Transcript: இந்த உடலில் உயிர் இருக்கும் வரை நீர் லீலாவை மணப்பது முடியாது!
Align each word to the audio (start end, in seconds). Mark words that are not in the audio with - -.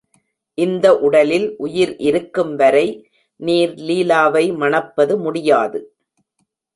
இந்த 0.57 0.85
உடலில் 0.99 1.45
உயிர் 1.57 1.93
இருக்கும் 1.99 2.53
வரை 2.55 2.85
நீர் 3.39 3.73
லீலாவை 3.81 4.45
மணப்பது 4.55 5.15
முடியாது! 5.17 5.81